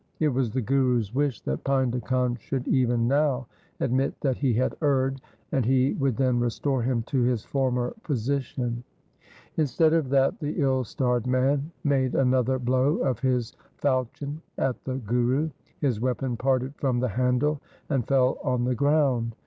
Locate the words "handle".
17.09-17.61